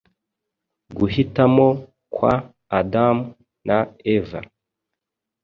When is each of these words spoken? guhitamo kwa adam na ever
guhitamo 0.97 1.67
kwa 2.15 2.33
adam 2.79 3.17
na 3.67 3.77
ever 4.15 4.45